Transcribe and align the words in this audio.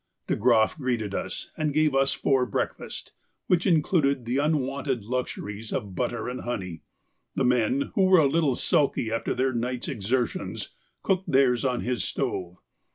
De 0.25 0.35
Groff 0.35 0.75
greeted 0.79 1.13
us, 1.13 1.51
and 1.55 1.75
gave 1.75 1.93
us 1.93 2.11
four 2.11 2.47
breakfast, 2.47 3.11
which 3.45 3.67
included 3.67 4.25
the 4.25 4.37
unwonted 4.39 5.03
luxuries 5.05 5.71
of 5.71 5.93
butter 5.93 6.27
and 6.27 6.41
honey; 6.41 6.81
the 7.35 7.45
men, 7.45 7.91
who 7.93 8.05
were 8.05 8.17
a 8.17 8.25
little 8.25 8.55
sulky 8.55 9.11
after 9.11 9.35
their 9.35 9.53
night's 9.53 9.87
exertions, 9.87 10.69
cooked 11.03 11.31
theirs 11.31 11.63
on 11.63 11.81
his 11.81 12.03
stove. 12.03 12.57